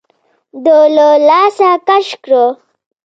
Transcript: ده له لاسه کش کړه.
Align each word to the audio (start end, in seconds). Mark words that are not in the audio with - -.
ده 0.63 0.77
له 0.95 1.07
لاسه 1.27 1.69
کش 1.87 2.07
کړه. 2.23 2.45